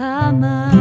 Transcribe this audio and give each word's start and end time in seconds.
Amar 0.00 0.72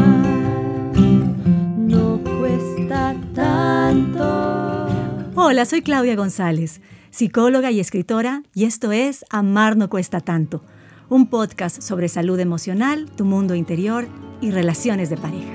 no 0.95 2.21
cuesta 2.23 3.16
tanto. 3.33 4.88
Hola, 5.33 5.66
soy 5.66 5.82
Claudia 5.82 6.16
González, 6.16 6.82
psicóloga 7.09 7.72
y 7.72 7.80
escritora, 7.80 8.44
y 8.54 8.66
esto 8.66 8.92
es 8.92 9.26
Amar 9.32 9.76
no 9.76 9.90
cuesta 9.90 10.20
tanto, 10.20 10.64
un 11.10 11.32
podcast 11.32 11.82
sobre 11.82 12.10
salud 12.10 12.40
emocional, 12.40 13.10
tu 13.18 13.26
mundo 13.26 13.56
interior 13.56 14.08
y 14.40 14.52
relaciones 14.52 15.09
de 15.09 15.18
pareja. 15.18 15.54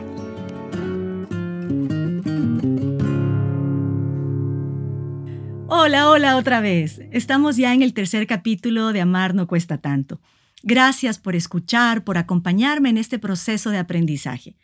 Hola, 5.68 6.10
hola 6.10 6.36
otra 6.36 6.60
vez. 6.60 7.00
Estamos 7.12 7.56
ya 7.56 7.72
en 7.72 7.82
el 7.82 7.94
tercer 7.94 8.26
capítulo 8.26 8.92
de 8.92 9.02
Amar 9.02 9.36
no 9.36 9.46
cuesta 9.46 9.78
tanto. 9.78 10.18
Gracias 10.62 11.18
por 11.18 11.34
escuchar, 11.34 12.04
por 12.04 12.18
acompañarme 12.18 12.88
en 12.90 12.98
este 12.98 13.18
proceso 13.18 13.70
de 13.70 13.78
aprendizaje. 13.78 14.56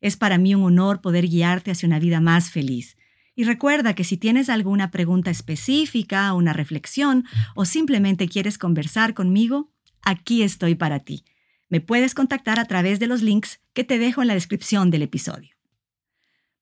Es 0.00 0.16
para 0.16 0.38
mí 0.38 0.54
un 0.54 0.62
honor 0.62 1.00
poder 1.00 1.26
guiarte 1.26 1.70
hacia 1.70 1.86
una 1.86 1.98
vida 1.98 2.20
más 2.20 2.50
feliz. 2.50 2.96
Y 3.34 3.44
recuerda 3.44 3.94
que 3.94 4.04
si 4.04 4.16
tienes 4.16 4.48
alguna 4.48 4.90
pregunta 4.90 5.30
específica, 5.30 6.32
una 6.34 6.52
reflexión 6.52 7.24
o 7.54 7.64
simplemente 7.64 8.28
quieres 8.28 8.58
conversar 8.58 9.14
conmigo, 9.14 9.72
aquí 10.02 10.42
estoy 10.42 10.74
para 10.74 11.00
ti. 11.00 11.24
Me 11.68 11.80
puedes 11.80 12.14
contactar 12.14 12.58
a 12.58 12.64
través 12.64 12.98
de 12.98 13.06
los 13.06 13.22
links 13.22 13.60
que 13.74 13.84
te 13.84 13.98
dejo 13.98 14.22
en 14.22 14.28
la 14.28 14.34
descripción 14.34 14.90
del 14.90 15.02
episodio. 15.02 15.54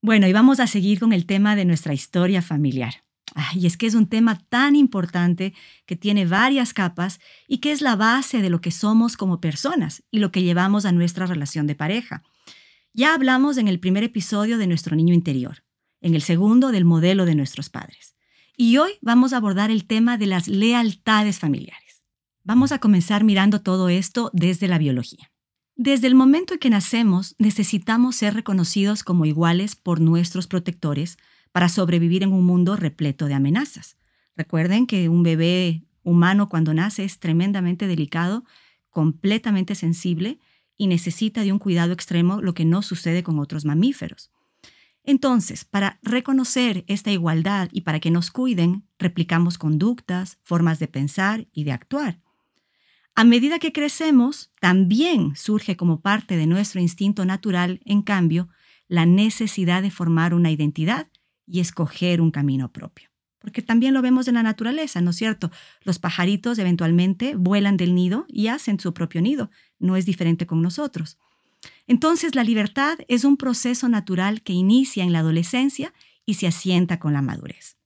Bueno, 0.03 0.27
y 0.27 0.33
vamos 0.33 0.61
a 0.61 0.67
seguir 0.67 1.01
con 1.01 1.13
el 1.13 1.27
tema 1.27 1.57
de 1.57 1.65
nuestra 1.65 1.95
historia 1.95 2.43
familiar. 2.43 3.06
Y 3.55 3.67
es 3.67 3.77
que 3.77 3.87
es 3.87 3.95
un 3.95 4.07
tema 4.07 4.39
tan 4.49 4.77
importante 4.77 5.53
que 5.85 5.97
tiene 5.97 6.27
varias 6.27 6.73
capas 6.73 7.21
y 7.49 7.59
que 7.59 7.73
es 7.73 7.81
la 7.81 7.97
base 7.97 8.41
de 8.41 8.51
lo 8.51 8.61
que 8.61 8.71
somos 8.71 9.17
como 9.17 9.41
personas 9.41 10.03
y 10.11 10.21
lo 10.21 10.31
que 10.31 10.43
llevamos 10.43 10.85
a 10.85 10.93
nuestra 10.93 11.27
relación 11.27 11.67
de 11.67 11.75
pareja. 11.75 12.23
Ya 12.93 13.15
hablamos 13.15 13.59
en 13.59 13.69
el 13.69 13.79
primer 13.81 14.05
episodio 14.05 14.59
de 14.59 14.67
nuestro 14.67 14.97
niño 14.97 15.13
interior, 15.13 15.65
en 16.01 16.15
el 16.15 16.23
segundo 16.23 16.71
del 16.71 16.85
modelo 16.85 17.27
de 17.27 17.35
nuestros 17.35 17.69
padres. 17.69 18.17
Y 18.57 18.79
hoy 18.79 18.93
vamos 19.03 19.33
a 19.33 19.37
abordar 19.37 19.71
el 19.71 19.87
tema 19.87 20.17
de 20.17 20.27
las 20.27 20.49
lealtades 20.49 21.39
familiares. 21.39 22.03
Vamos 22.43 22.73
a 22.73 22.79
comenzar 22.79 23.23
mirando 23.23 23.61
todo 23.61 23.89
esto 23.89 24.31
desde 24.33 24.69
la 24.69 24.79
biología. 24.79 25.31
Desde 25.75 26.07
el 26.07 26.15
momento 26.15 26.55
en 26.55 26.61
que 26.61 26.71
nacemos 26.71 27.35
necesitamos 27.39 28.17
ser 28.17 28.33
reconocidos 28.33 29.03
como 29.03 29.27
iguales 29.27 29.77
por 29.77 30.01
nuestros 30.01 30.47
protectores, 30.47 31.19
para 31.57 31.71
sobrevivir 31.71 32.23
en 32.23 32.35
un 32.35 32.45
mundo 32.45 32.77
repleto 32.77 33.25
de 33.25 33.33
amenazas. 33.33 33.97
Recuerden 34.37 34.87
que 34.87 35.09
un 35.09 35.23
bebé 35.23 35.87
humano 36.03 36.51
cuando 36.51 36.75
nace 36.75 37.03
es 37.03 37.19
tremendamente 37.19 37.87
delicado, 37.87 38.45
completamente 38.91 39.75
sensible 39.75 40.39
y 40.77 40.87
necesita 40.87 41.45
de 41.45 41.53
un 41.53 41.59
cuidado 41.59 41.95
extremo, 41.95 42.43
lo 42.43 42.53
que 42.53 42.67
no 42.67 42.83
sucede 42.83 43.23
con 43.23 43.39
otros 43.39 43.65
mamíferos. 43.65 44.31
Entonces, 45.03 45.65
para 45.65 45.99
reconocer 46.03 46.85
esta 46.89 47.11
igualdad 47.11 47.71
y 47.73 47.81
para 47.81 48.01
que 48.01 48.11
nos 48.11 48.31
cuiden, 48.31 48.85
replicamos 48.99 49.57
conductas, 49.57 50.39
formas 50.43 50.79
de 50.79 50.89
pensar 50.89 51.49
y 51.55 51.65
de 51.65 51.73
actuar. 51.73 52.21
A 53.15 53.25
medida 53.25 53.59
que 53.59 53.73
crecemos, 53.73 54.53
también 54.61 55.35
surge 55.37 55.75
como 55.75 56.03
parte 56.03 56.37
de 56.37 56.47
nuestro 56.47 56.83
instinto 56.83 57.25
natural, 57.25 57.81
en 57.87 58.03
cambio, 58.03 58.51
la 58.89 59.07
necesidad 59.07 59.81
de 59.81 59.91
formar 59.91 60.35
una 60.35 60.51
identidad 60.51 61.09
y 61.47 61.61
escoger 61.61 62.21
un 62.21 62.31
camino 62.31 62.73
propio. 62.73 63.11
Porque 63.39 63.63
también 63.63 63.95
lo 63.95 64.03
vemos 64.03 64.27
en 64.29 64.35
la 64.35 64.43
naturaleza, 64.43 65.01
¿no 65.01 65.11
es 65.11 65.17
cierto? 65.17 65.51
Los 65.83 65.99
pajaritos 65.99 66.59
eventualmente 66.59 67.37
vuelan 67.37 67.77
del 67.77 67.95
nido 67.95 68.27
y 68.29 68.49
hacen 68.49 68.81
su 68.81 68.93
propio 68.93 69.23
nido. 69.23 69.51
No 69.79 69.97
es 69.97 70.05
diferente 70.05 70.47
con 70.47 70.63
nosotros. 70.63 71.19
Entonces, 71.87 72.35
la 72.35 72.45
libertad 72.45 72.99
es 73.09 73.25
un 73.25 73.37
proceso 73.37 73.89
natural 73.89 74.43
que 74.43 74.53
inicia 74.53 75.05
en 75.05 75.13
la 75.13 75.21
adolescencia 75.21 75.93
y 76.25 76.35
se 76.35 76.47
asienta 76.47 76.99
con 76.99 77.13
la 77.13 77.23
madurez. 77.23 77.77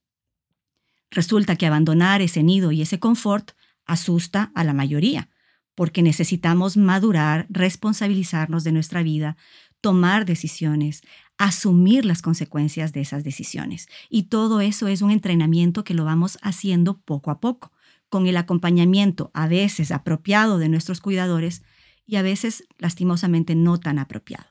Resulta 1.11 1.55
que 1.55 1.67
abandonar 1.67 2.21
ese 2.21 2.41
nido 2.41 2.71
y 2.71 2.81
ese 2.81 2.99
confort 2.99 3.51
asusta 3.85 4.51
a 4.55 4.63
la 4.63 4.73
mayoría, 4.73 5.29
porque 5.75 6.01
necesitamos 6.01 6.77
madurar, 6.77 7.45
responsabilizarnos 7.49 8.63
de 8.63 8.71
nuestra 8.71 9.03
vida, 9.03 9.37
tomar 9.81 10.25
decisiones, 10.25 11.01
asumir 11.41 12.05
las 12.05 12.21
consecuencias 12.21 12.93
de 12.93 13.01
esas 13.01 13.23
decisiones. 13.23 13.87
Y 14.11 14.23
todo 14.23 14.61
eso 14.61 14.87
es 14.87 15.01
un 15.01 15.09
entrenamiento 15.09 15.83
que 15.83 15.95
lo 15.95 16.05
vamos 16.05 16.37
haciendo 16.43 16.99
poco 16.99 17.31
a 17.31 17.39
poco, 17.39 17.71
con 18.09 18.27
el 18.27 18.37
acompañamiento 18.37 19.31
a 19.33 19.47
veces 19.47 19.91
apropiado 19.91 20.59
de 20.59 20.69
nuestros 20.69 21.01
cuidadores 21.01 21.63
y 22.05 22.17
a 22.17 22.21
veces 22.21 22.65
lastimosamente 22.77 23.55
no 23.55 23.79
tan 23.79 23.97
apropiado. 23.97 24.45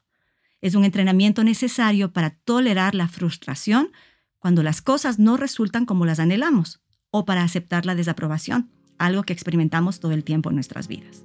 Es 0.61 0.75
un 0.75 0.84
entrenamiento 0.84 1.45
necesario 1.45 2.12
para 2.12 2.31
tolerar 2.31 2.97
la 2.97 3.07
frustración 3.07 3.93
cuando 4.41 4.65
las 4.65 4.83
cosas 4.83 5.21
no 5.21 5.37
resultan 5.37 5.87
como 5.87 6.07
las 6.07 6.19
anhelamos 6.19 6.81
o 7.12 7.25
para 7.25 7.45
aceptar 7.45 7.87
la 7.87 7.95
desaprobación, 7.95 8.69
algo 8.99 9.22
que 9.22 9.33
experimentamos 9.33 10.01
todo 10.01 10.11
el 10.11 10.25
tiempo 10.25 10.49
en 10.49 10.57
nuestras 10.57 10.89
vidas. 10.89 11.25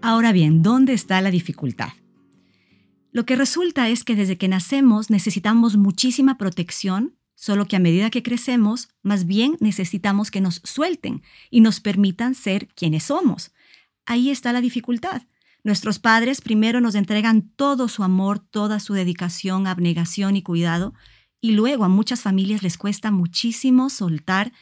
Ahora 0.00 0.32
bien, 0.32 0.62
¿dónde 0.62 0.94
está 0.94 1.20
la 1.20 1.30
dificultad? 1.30 1.92
Lo 3.12 3.26
que 3.26 3.36
resulta 3.36 3.90
es 3.90 4.04
que 4.04 4.16
desde 4.16 4.38
que 4.38 4.48
nacemos 4.48 5.10
necesitamos 5.10 5.76
muchísima 5.76 6.38
protección, 6.38 7.14
solo 7.34 7.66
que 7.66 7.76
a 7.76 7.78
medida 7.78 8.08
que 8.08 8.22
crecemos, 8.22 8.88
más 9.02 9.26
bien 9.26 9.58
necesitamos 9.60 10.30
que 10.30 10.40
nos 10.40 10.62
suelten 10.64 11.22
y 11.50 11.60
nos 11.60 11.80
permitan 11.80 12.34
ser 12.34 12.68
quienes 12.68 13.04
somos. 13.04 13.52
Ahí 14.06 14.30
está 14.30 14.52
la 14.54 14.62
dificultad. 14.62 15.22
Nuestros 15.62 15.98
padres 15.98 16.40
primero 16.40 16.80
nos 16.80 16.94
entregan 16.94 17.42
todo 17.54 17.86
su 17.88 18.02
amor, 18.02 18.38
toda 18.38 18.80
su 18.80 18.94
dedicación, 18.94 19.66
abnegación 19.66 20.34
y 20.34 20.42
cuidado, 20.42 20.94
y 21.40 21.52
luego 21.52 21.84
a 21.84 21.88
muchas 21.88 22.22
familias 22.22 22.62
les 22.62 22.78
cuesta 22.78 23.10
muchísimo 23.10 23.90
soltar 23.90 24.52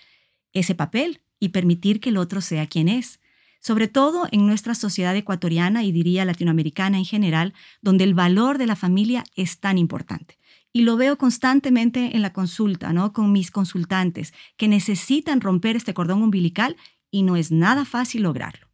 ese 0.53 0.75
papel 0.75 1.21
y 1.39 1.51
permitir 1.51 2.01
que 2.01 2.09
el 2.09 2.17
otro 2.17 2.41
sea 2.41 2.67
quien 2.67 2.89
es 2.89 3.20
sobre 3.61 3.89
todo 3.89 4.27
en 4.33 4.47
nuestra 4.47 4.75
sociedad 4.75 5.15
ecuatoriana 5.15 5.85
y 5.85 5.93
diría 5.93 6.25
latinoamericana 6.25 6.99
en 6.99 7.05
general, 7.05 7.55
donde 7.83 8.05
el 8.05 8.15
valor 8.15 8.59
de 8.59 8.67
la 8.67 8.77
familia 8.77 9.25
es 9.37 9.61
tan 9.61 9.79
importante. 9.79 10.39
Y 10.73 10.83
lo 10.83 10.97
veo 10.97 11.19
constantemente 11.19 12.17
en 12.17 12.23
la 12.23 12.33
consulta, 12.33 12.93
¿no? 12.93 13.13
Con 13.13 13.33
mis 13.33 13.51
consultantes 13.51 14.33
que 14.57 14.69
necesitan 14.69 15.41
romper 15.41 15.77
este 15.77 15.95
cordón 15.95 16.23
umbilical 16.23 16.77
y 17.11 17.23
no 17.23 17.37
es 17.37 17.51
nada 17.51 17.85
fácil 17.85 18.23
lograrlo. 18.23 18.69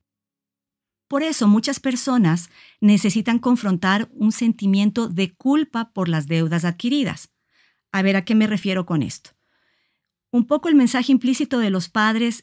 Por 1.09 1.23
eso 1.23 1.47
muchas 1.47 1.81
personas 1.81 2.51
necesitan 2.81 3.39
confrontar 3.39 4.09
un 4.13 4.33
sentimiento 4.33 5.09
de 5.09 5.35
culpa 5.35 5.93
por 5.93 6.09
las 6.09 6.27
deudas 6.27 6.65
adquiridas. 6.65 7.31
A 7.93 8.03
ver, 8.03 8.17
¿a 8.17 8.25
qué 8.25 8.35
me 8.35 8.47
refiero 8.47 8.87
con 8.87 9.03
esto? 9.03 9.31
Un 10.31 10.47
poco 10.47 10.69
el 10.69 10.75
mensaje 10.75 11.13
implícito 11.13 11.61
de 11.61 11.71
los 11.71 11.89
padres 11.89 12.43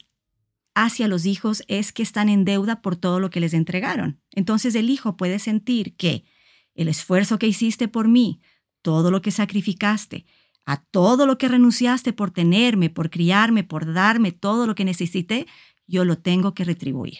hacia 0.74 1.08
los 1.08 1.24
hijos 1.24 1.62
es 1.68 1.92
que 1.92 2.02
están 2.02 2.28
en 2.28 2.44
deuda 2.44 2.82
por 2.82 2.96
todo 2.96 3.20
lo 3.20 3.30
que 3.30 3.40
les 3.40 3.54
entregaron. 3.54 4.20
Entonces 4.32 4.74
el 4.74 4.90
hijo 4.90 5.16
puede 5.16 5.38
sentir 5.38 5.94
que 5.96 6.24
el 6.74 6.88
esfuerzo 6.88 7.38
que 7.38 7.46
hiciste 7.46 7.88
por 7.88 8.08
mí, 8.08 8.40
todo 8.82 9.10
lo 9.10 9.22
que 9.22 9.30
sacrificaste, 9.30 10.26
a 10.66 10.82
todo 10.82 11.26
lo 11.26 11.38
que 11.38 11.48
renunciaste 11.48 12.12
por 12.12 12.30
tenerme, 12.30 12.90
por 12.90 13.10
criarme, 13.10 13.64
por 13.64 13.92
darme 13.92 14.32
todo 14.32 14.66
lo 14.66 14.74
que 14.74 14.84
necesité, 14.84 15.46
yo 15.86 16.04
lo 16.04 16.18
tengo 16.18 16.54
que 16.54 16.64
retribuir. 16.64 17.18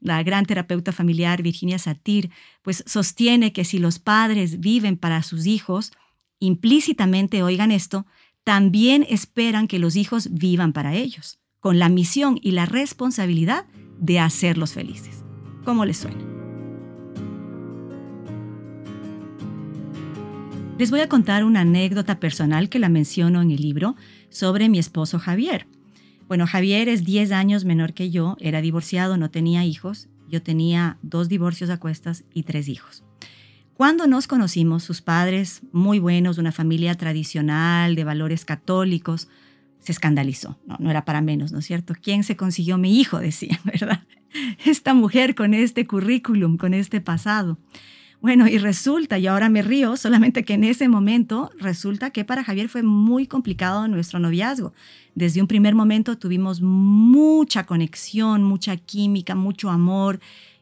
La 0.00 0.22
gran 0.22 0.46
terapeuta 0.46 0.92
familiar 0.92 1.42
Virginia 1.42 1.78
Satir 1.78 2.30
pues 2.62 2.82
sostiene 2.86 3.52
que 3.52 3.64
si 3.64 3.78
los 3.78 3.98
padres 3.98 4.60
viven 4.60 4.96
para 4.96 5.22
sus 5.22 5.46
hijos, 5.46 5.92
implícitamente 6.38 7.42
oigan 7.42 7.70
esto, 7.70 8.06
también 8.44 9.06
esperan 9.08 9.68
que 9.68 9.78
los 9.78 9.94
hijos 9.94 10.28
vivan 10.32 10.72
para 10.72 10.94
ellos 10.94 11.41
con 11.62 11.78
la 11.78 11.88
misión 11.88 12.40
y 12.42 12.50
la 12.50 12.66
responsabilidad 12.66 13.66
de 14.00 14.18
hacerlos 14.18 14.72
felices. 14.72 15.24
¿Cómo 15.64 15.84
les 15.84 15.98
suena? 15.98 16.18
Les 20.76 20.90
voy 20.90 20.98
a 21.00 21.08
contar 21.08 21.44
una 21.44 21.60
anécdota 21.60 22.18
personal 22.18 22.68
que 22.68 22.80
la 22.80 22.88
menciono 22.88 23.40
en 23.40 23.52
el 23.52 23.62
libro 23.62 23.94
sobre 24.28 24.68
mi 24.68 24.80
esposo 24.80 25.20
Javier. 25.20 25.68
Bueno, 26.26 26.48
Javier 26.48 26.88
es 26.88 27.04
10 27.04 27.30
años 27.30 27.64
menor 27.64 27.94
que 27.94 28.10
yo, 28.10 28.36
era 28.40 28.60
divorciado, 28.60 29.16
no 29.16 29.30
tenía 29.30 29.64
hijos, 29.64 30.08
yo 30.28 30.42
tenía 30.42 30.98
dos 31.02 31.28
divorcios 31.28 31.70
a 31.70 31.78
cuestas 31.78 32.24
y 32.34 32.42
tres 32.42 32.66
hijos. 32.66 33.04
Cuando 33.74 34.08
nos 34.08 34.26
conocimos, 34.26 34.82
sus 34.82 35.00
padres, 35.00 35.62
muy 35.70 36.00
buenos, 36.00 36.38
una 36.38 36.50
familia 36.50 36.96
tradicional, 36.96 37.94
de 37.94 38.02
valores 38.02 38.44
católicos, 38.44 39.28
se 39.82 39.92
escandalizó. 39.92 40.58
No, 40.66 40.76
no 40.78 40.90
era 40.90 41.04
para 41.04 41.20
menos, 41.20 41.52
¿no 41.52 41.58
es 41.58 41.66
cierto? 41.66 41.94
¿Quién 42.00 42.24
se 42.24 42.36
consiguió 42.36 42.78
mi 42.78 42.98
hijo? 42.98 43.18
Decía, 43.18 43.60
¿verdad? 43.64 44.04
Esta 44.64 44.94
mujer 44.94 45.34
con 45.34 45.52
este 45.52 45.86
currículum, 45.86 46.56
con 46.56 46.72
este 46.72 47.00
pasado. 47.00 47.58
Bueno, 48.22 48.46
y 48.46 48.56
resulta, 48.56 49.18
y 49.18 49.26
ahora 49.26 49.48
me 49.48 49.62
río, 49.62 49.96
solamente 49.96 50.44
que 50.44 50.54
en 50.54 50.62
ese 50.62 50.88
momento 50.88 51.50
resulta 51.58 52.10
que 52.10 52.24
para 52.24 52.44
Javier 52.44 52.68
fue 52.68 52.84
muy 52.84 53.26
complicado 53.26 53.88
nuestro 53.88 54.20
noviazgo. 54.20 54.72
Desde 55.16 55.40
un 55.40 55.48
primer 55.48 55.74
momento 55.74 56.16
tuvimos 56.16 56.60
mucha 56.62 57.66
conexión, 57.66 58.44
mucha 58.44 58.76
química, 58.76 59.34
mucho 59.34 59.70
amor. 59.70 60.20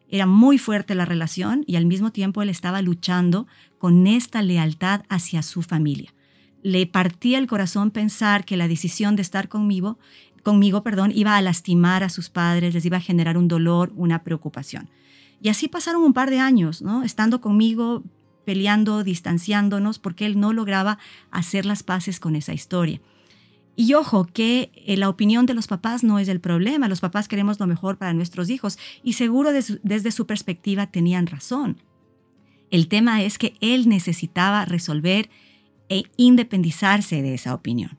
Era 0.09 0.25
muy 0.25 0.57
fuerte 0.57 0.95
la 0.95 1.05
relación 1.05 1.63
y 1.67 1.77
al 1.77 1.85
mismo 1.85 2.13
tiempo 2.13 2.41
él 2.41 2.49
estaba 2.49 2.81
luchando 2.81 3.47
con 3.77 4.07
esta 4.07 4.41
lealtad 4.41 5.03
hacia 5.11 5.43
su 5.43 5.61
familia. 5.61 6.15
Le 6.63 6.87
partía 6.87 7.39
el 7.39 7.47
corazón 7.47 7.91
pensar 7.91 8.45
que 8.45 8.57
la 8.57 8.69
decisión 8.69 9.17
de 9.17 9.23
estar 9.23 9.49
conmigo, 9.49 9.99
conmigo 10.43 10.83
perdón, 10.83 11.13
iba 11.15 11.37
a 11.37 11.43
lastimar 11.43 12.03
a 12.03 12.09
sus 12.09 12.31
padres, 12.31 12.75
les 12.75 12.85
iba 12.85 12.99
a 12.99 13.01
generar 13.01 13.37
un 13.39 13.49
dolor, 13.49 13.93
una 13.97 14.23
preocupación. 14.23 14.91
Y 15.43 15.49
así 15.49 15.69
pasaron 15.69 16.03
un 16.03 16.13
par 16.13 16.31
de 16.31 16.39
años, 16.39 16.83
¿no? 16.83 17.03
Estando 17.03 17.41
conmigo, 17.41 18.03
peleando, 18.45 19.05
distanciándonos, 19.05 19.99
porque 19.99 20.27
él 20.27 20.39
no 20.39 20.53
lograba 20.53 20.99
hacer 21.31 21.65
las 21.65 21.83
paces 21.83 22.21
con 22.21 22.37
esa 22.37 22.53
historia. 22.53 23.01
Y 23.77 23.95
ojo, 23.95 24.27
que 24.27 24.71
eh, 24.75 24.99
la 24.99 25.09
opinión 25.09 25.47
de 25.47 25.55
los 25.55 25.67
papás 25.67 26.05
no 26.05 26.19
es 26.19 26.29
el 26.29 26.41
problema. 26.41 26.89
Los 26.89 27.01
papás 27.01 27.29
queremos 27.29 27.59
lo 27.59 27.67
mejor 27.67 27.97
para 27.97 28.13
nuestros 28.13 28.51
hijos 28.51 28.79
y 29.03 29.15
seguro 29.15 29.51
desde 29.53 30.11
su 30.11 30.27
perspectiva 30.27 30.89
tenían 30.89 31.27
razón. 31.27 31.79
El 32.71 32.89
tema 32.89 33.23
es 33.23 33.39
que 33.39 33.55
él 33.61 33.89
necesitaba 33.89 34.65
resolver 34.65 35.31
e 35.91 36.05
independizarse 36.17 37.21
de 37.21 37.35
esa 37.35 37.53
opinión. 37.53 37.99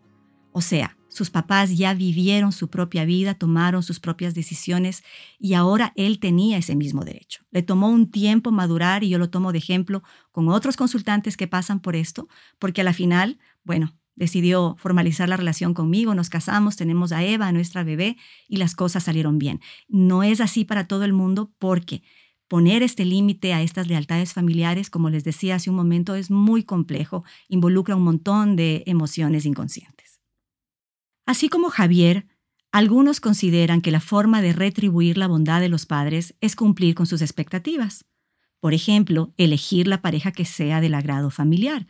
O 0.51 0.61
sea, 0.61 0.97
sus 1.07 1.29
papás 1.29 1.77
ya 1.77 1.93
vivieron 1.93 2.53
su 2.53 2.69
propia 2.69 3.03
vida, 3.03 3.33
tomaron 3.33 3.83
sus 3.83 3.99
propias 3.99 4.33
decisiones 4.33 5.03
y 5.37 5.53
ahora 5.55 5.91
él 5.95 6.19
tenía 6.19 6.57
ese 6.57 6.75
mismo 6.75 7.03
derecho. 7.03 7.43
Le 7.51 7.61
tomó 7.61 7.89
un 7.89 8.09
tiempo 8.09 8.51
madurar 8.51 9.03
y 9.03 9.09
yo 9.09 9.19
lo 9.19 9.29
tomo 9.29 9.51
de 9.51 9.57
ejemplo 9.57 10.03
con 10.31 10.47
otros 10.47 10.77
consultantes 10.77 11.35
que 11.35 11.49
pasan 11.49 11.81
por 11.81 11.97
esto, 11.97 12.29
porque 12.59 12.79
a 12.79 12.85
la 12.85 12.93
final, 12.93 13.39
bueno, 13.63 13.93
decidió 14.15 14.75
formalizar 14.79 15.27
la 15.27 15.35
relación 15.35 15.73
conmigo, 15.73 16.15
nos 16.15 16.29
casamos, 16.29 16.77
tenemos 16.77 17.11
a 17.11 17.23
Eva, 17.23 17.47
a 17.47 17.51
nuestra 17.51 17.83
bebé, 17.83 18.15
y 18.47 18.57
las 18.57 18.75
cosas 18.75 19.03
salieron 19.03 19.37
bien. 19.37 19.59
No 19.89 20.23
es 20.23 20.39
así 20.39 20.63
para 20.63 20.87
todo 20.87 21.03
el 21.03 21.11
mundo 21.11 21.51
porque 21.59 22.03
poner 22.51 22.83
este 22.83 23.05
límite 23.05 23.53
a 23.53 23.61
estas 23.61 23.87
lealtades 23.87 24.33
familiares, 24.33 24.89
como 24.89 25.09
les 25.09 25.23
decía 25.23 25.55
hace 25.55 25.69
un 25.69 25.77
momento, 25.77 26.15
es 26.15 26.29
muy 26.29 26.65
complejo, 26.65 27.23
involucra 27.47 27.95
un 27.95 28.03
montón 28.03 28.57
de 28.57 28.83
emociones 28.87 29.45
inconscientes. 29.45 30.19
Así 31.25 31.47
como 31.47 31.69
Javier, 31.69 32.27
algunos 32.73 33.21
consideran 33.21 33.79
que 33.79 33.89
la 33.89 34.01
forma 34.01 34.41
de 34.41 34.51
retribuir 34.51 35.17
la 35.17 35.29
bondad 35.29 35.61
de 35.61 35.69
los 35.69 35.85
padres 35.85 36.35
es 36.41 36.57
cumplir 36.57 36.93
con 36.93 37.07
sus 37.07 37.21
expectativas. 37.21 38.03
Por 38.59 38.73
ejemplo, 38.73 39.33
elegir 39.37 39.87
la 39.87 40.01
pareja 40.01 40.33
que 40.33 40.43
sea 40.43 40.81
del 40.81 40.95
agrado 40.95 41.29
familiar. 41.29 41.87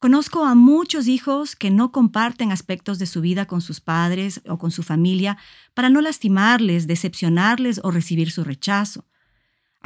Conozco 0.00 0.44
a 0.44 0.54
muchos 0.54 1.08
hijos 1.08 1.56
que 1.56 1.70
no 1.70 1.92
comparten 1.92 2.52
aspectos 2.52 2.98
de 2.98 3.06
su 3.06 3.22
vida 3.22 3.46
con 3.46 3.62
sus 3.62 3.80
padres 3.80 4.42
o 4.46 4.58
con 4.58 4.70
su 4.70 4.82
familia 4.82 5.38
para 5.72 5.88
no 5.88 6.02
lastimarles, 6.02 6.86
decepcionarles 6.86 7.80
o 7.82 7.90
recibir 7.90 8.30
su 8.30 8.44
rechazo. 8.44 9.07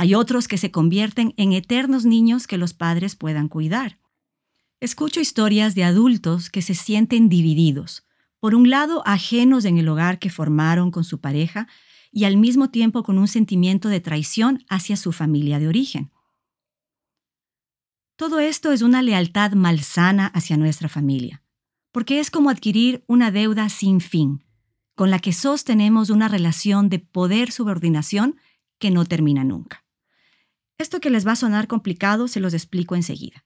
Hay 0.02 0.16
otros 0.16 0.49
que 0.49 0.58
se 0.58 0.72
convierten 0.72 1.32
en 1.37 1.52
eternos 1.52 2.04
niños 2.04 2.49
que 2.49 2.58
los 2.58 2.75
padres 2.75 3.14
puedan 3.14 3.46
cuidar. 3.46 4.00
Escucho 4.81 5.20
historias 5.20 5.76
de 5.76 5.84
adultos 5.84 6.50
que 6.50 6.60
se 6.60 6.75
sienten 6.75 7.28
divididos 7.28 8.04
por 8.40 8.56
un 8.56 8.69
lado 8.69 9.04
ajenos 9.06 9.64
en 9.64 9.78
el 9.78 9.88
hogar 9.88 10.19
que 10.19 10.28
formaron 10.28 10.90
con 10.90 11.04
su 11.04 11.20
pareja 11.20 11.69
y 12.10 12.25
al 12.25 12.37
mismo 12.37 12.69
tiempo 12.70 13.04
con 13.04 13.16
un 13.16 13.28
sentimiento 13.28 13.88
de 13.88 14.00
traición 14.00 14.64
hacia 14.69 14.96
su 14.96 15.12
familia 15.12 15.60
de 15.60 15.69
origen. 15.69 16.10
Todo 18.16 18.40
esto 18.40 18.72
es 18.72 18.82
una 18.82 19.02
lealtad 19.02 19.52
malsana 19.52 20.26
hacia 20.26 20.56
nuestra 20.56 20.88
familia, 20.88 21.44
porque 21.93 22.19
es 22.19 22.32
como 22.32 22.50
adquirir 22.50 23.04
una 23.06 23.31
deuda 23.31 23.69
sin 23.69 24.00
fin, 24.00 24.43
con 24.96 25.12
la 25.12 25.20
que 25.20 25.32
sostenemos 25.32 26.10
una 26.10 26.26
relación 26.26 26.88
de 26.88 26.99
poder-subordinación 26.99 28.40
que 28.81 28.90
no 28.90 29.04
termina 29.04 29.44
nunca. 29.44 29.81
Esto 30.82 31.00
que 31.00 31.11
les 31.11 31.26
va 31.26 31.32
a 31.32 31.37
sonar 31.37 31.69
complicado 31.69 32.29
se 32.29 32.40
los 32.40 32.55
explico 32.55 32.94
enseguida. 32.94 33.44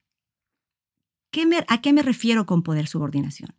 ¿A 1.68 1.80
qué 1.82 1.92
me 1.92 2.02
refiero 2.02 2.46
con 2.46 2.62
poder-subordinación? 2.62 3.54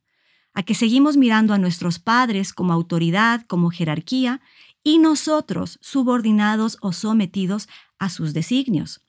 a 0.58 0.64
que 0.64 0.74
seguimos 0.74 1.18
mirando 1.18 1.54
a 1.54 1.60
nuestros 1.60 2.00
padres 2.00 2.52
como 2.52 2.74
autoridad, 2.74 3.46
como 3.46 3.70
jerarquía, 3.70 4.42
y 4.82 4.98
nosotros 4.98 5.78
subordinados 5.84 6.80
o 6.82 6.94
sometidos 6.94 7.70
a 8.00 8.10
sus 8.10 8.34
designios. 8.34 9.02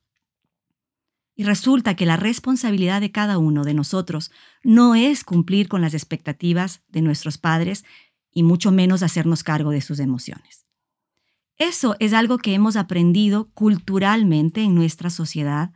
Y 1.34 1.44
resulta 1.44 1.96
que 1.96 2.04
la 2.04 2.18
responsabilidad 2.18 3.00
de 3.00 3.12
cada 3.12 3.38
uno 3.38 3.64
de 3.64 3.72
nosotros 3.72 4.30
no 4.62 4.94
es 4.94 5.24
cumplir 5.24 5.68
con 5.68 5.80
las 5.80 5.94
expectativas 5.94 6.82
de 6.88 7.00
nuestros 7.00 7.38
padres 7.38 7.86
y 8.30 8.42
mucho 8.42 8.70
menos 8.70 9.02
hacernos 9.02 9.42
cargo 9.42 9.70
de 9.70 9.80
sus 9.80 10.00
emociones. 10.00 10.57
Eso 11.58 11.96
es 11.98 12.12
algo 12.12 12.38
que 12.38 12.54
hemos 12.54 12.76
aprendido 12.76 13.50
culturalmente 13.52 14.62
en 14.62 14.76
nuestra 14.76 15.10
sociedad 15.10 15.72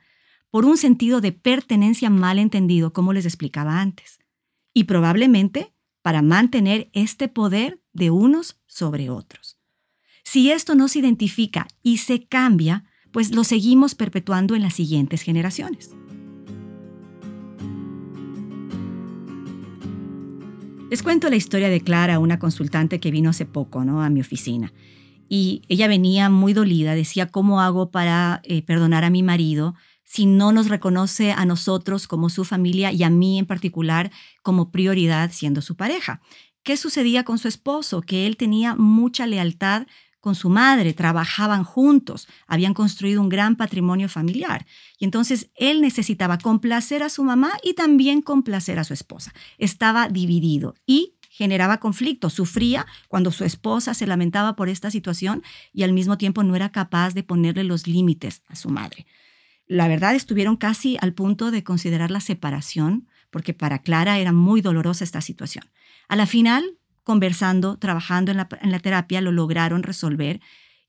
por 0.50 0.64
un 0.64 0.76
sentido 0.76 1.20
de 1.20 1.32
pertenencia 1.32 2.08
mal 2.08 2.38
entendido, 2.38 2.92
como 2.92 3.12
les 3.12 3.26
explicaba 3.26 3.80
antes 3.80 4.20
y 4.72 4.84
probablemente 4.84 5.72
para 6.00 6.22
mantener 6.22 6.88
este 6.92 7.26
poder 7.26 7.80
de 7.92 8.10
unos 8.10 8.60
sobre 8.66 9.10
otros. 9.10 9.58
Si 10.22 10.52
esto 10.52 10.76
no 10.76 10.86
se 10.86 11.00
identifica 11.00 11.66
y 11.82 11.98
se 11.98 12.26
cambia, 12.26 12.84
pues 13.10 13.34
lo 13.34 13.42
seguimos 13.42 13.96
perpetuando 13.96 14.54
en 14.54 14.62
las 14.62 14.74
siguientes 14.74 15.22
generaciones. 15.22 15.90
Les 20.90 21.02
cuento 21.02 21.28
la 21.28 21.36
historia 21.36 21.70
de 21.70 21.80
Clara, 21.80 22.18
una 22.18 22.38
consultante 22.38 23.00
que 23.00 23.10
vino 23.10 23.30
hace 23.30 23.46
poco 23.46 23.84
¿no? 23.84 24.02
a 24.02 24.10
mi 24.10 24.20
oficina. 24.20 24.72
Y 25.34 25.62
ella 25.68 25.88
venía 25.88 26.28
muy 26.28 26.52
dolida, 26.52 26.94
decía, 26.94 27.26
¿cómo 27.26 27.62
hago 27.62 27.90
para 27.90 28.42
eh, 28.44 28.60
perdonar 28.60 29.02
a 29.02 29.08
mi 29.08 29.22
marido? 29.22 29.74
si 30.04 30.26
no 30.26 30.52
nos 30.52 30.68
reconoce 30.68 31.32
a 31.32 31.46
nosotros 31.46 32.06
como 32.06 32.28
su 32.28 32.44
familia 32.44 32.92
y 32.92 33.02
a 33.02 33.08
mí 33.08 33.38
en 33.38 33.46
particular 33.46 34.10
como 34.42 34.70
prioridad 34.70 35.30
siendo 35.32 35.62
su 35.62 35.74
pareja. 35.74 36.20
¿Qué 36.62 36.76
sucedía 36.76 37.24
con 37.24 37.38
su 37.38 37.48
esposo? 37.48 38.02
Que 38.02 38.26
él 38.26 38.36
tenía 38.36 38.74
mucha 38.74 39.26
lealtad 39.26 39.86
con 40.20 40.34
su 40.34 40.50
madre, 40.50 40.92
trabajaban 40.92 41.64
juntos, 41.64 42.28
habían 42.46 42.74
construido 42.74 43.22
un 43.22 43.30
gran 43.30 43.56
patrimonio 43.56 44.10
familiar. 44.10 44.66
Y 44.98 45.06
entonces 45.06 45.48
él 45.54 45.80
necesitaba 45.80 46.36
complacer 46.36 47.02
a 47.02 47.08
su 47.08 47.24
mamá 47.24 47.52
y 47.62 47.72
también 47.72 48.20
complacer 48.20 48.78
a 48.78 48.84
su 48.84 48.92
esposa. 48.92 49.32
Estaba 49.56 50.10
dividido 50.10 50.74
y 50.84 51.14
generaba 51.32 51.80
conflicto, 51.80 52.30
sufría 52.30 52.86
cuando 53.08 53.32
su 53.32 53.44
esposa 53.44 53.94
se 53.94 54.06
lamentaba 54.06 54.54
por 54.54 54.68
esta 54.68 54.90
situación 54.90 55.42
y 55.72 55.82
al 55.82 55.92
mismo 55.92 56.18
tiempo 56.18 56.44
no 56.44 56.54
era 56.54 56.70
capaz 56.70 57.14
de 57.14 57.22
ponerle 57.22 57.64
los 57.64 57.86
límites 57.86 58.42
a 58.48 58.54
su 58.54 58.68
madre 58.68 59.06
la 59.72 59.88
verdad 59.88 60.14
estuvieron 60.14 60.56
casi 60.56 60.98
al 61.00 61.14
punto 61.14 61.50
de 61.50 61.64
considerar 61.64 62.10
la 62.10 62.20
separación, 62.20 63.08
porque 63.30 63.54
para 63.54 63.80
Clara 63.80 64.18
era 64.18 64.32
muy 64.32 64.60
dolorosa 64.60 65.02
esta 65.02 65.22
situación. 65.22 65.64
A 66.08 66.16
la 66.16 66.26
final, 66.26 66.76
conversando, 67.04 67.78
trabajando 67.78 68.32
en 68.32 68.36
la, 68.36 68.78
terapia, 68.80 69.22
lo 69.22 69.32
lograron 69.32 69.82
resolver 69.82 70.40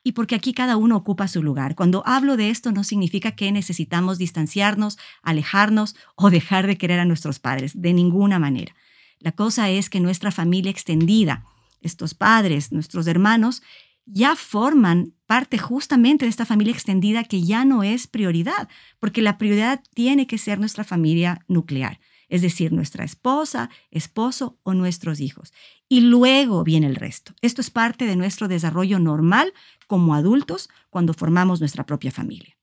y 0.04 0.12
porque 0.12 0.36
aquí 0.36 0.54
cada 0.54 0.76
uno 0.76 0.98
ocupa 0.98 1.30
su 1.30 1.42
lugar. 1.42 1.76
Cuando 1.76 2.04
hablo 2.06 2.36
de 2.36 2.50
esto 2.50 2.74
no 2.74 2.84
significa 2.84 3.32
que 3.32 3.54
necesitamos 3.54 4.18
distanciarnos, 4.18 4.98
alejarnos 5.22 5.96
o 6.16 6.30
dejar 6.30 6.68
de 6.68 6.78
querer 6.78 7.00
a 7.00 7.06
nuestros 7.06 7.40
padres, 7.40 7.82
de 7.82 7.94
ninguna 7.94 8.38
manera. 8.38 8.76
La 9.24 9.32
cosa 9.32 9.70
es 9.70 9.89
que 9.89 10.01
nuestra 10.01 10.32
familia 10.32 10.70
extendida, 10.70 11.46
estos 11.80 12.13
padres, 12.13 12.74
nuestros 12.74 13.08
hermanos, 13.08 13.63
ya 14.06 14.36
forman 14.36 15.13
parte 15.27 15.58
justamente 15.58 16.25
de 16.25 16.30
esta 16.30 16.46
familia 16.46 16.74
extendida 16.74 17.24
que 17.24 17.42
ya 17.42 17.63
no 17.63 17.84
es 17.84 18.06
prioridad, 18.06 18.68
porque 19.00 19.22
la 19.22 19.38
prioridad 19.38 19.82
tiene 19.94 20.27
que 20.27 20.38
ser 20.38 20.60
nuestra 20.60 20.84
familia 20.84 21.39
nuclear, 21.48 22.01
es 22.27 22.42
decir, 22.42 22.74
nuestra 22.74 23.06
esposa, 23.06 23.70
esposo 23.92 24.60
o 24.63 24.74
nuestros 24.74 25.22
hijos. 25.22 25.53
Y 25.88 26.01
luego 26.01 26.65
viene 26.65 26.88
el 26.88 26.98
resto. 26.98 27.34
Esto 27.42 27.62
es 27.62 27.70
parte 27.70 28.06
de 28.06 28.18
nuestro 28.18 28.50
desarrollo 28.50 29.00
normal 29.00 29.53
como 29.88 30.15
adultos 30.15 30.70
cuando 30.89 31.13
formamos 31.13 31.62
nuestra 31.62 31.86
propia 31.86 32.12
familia. 32.12 32.58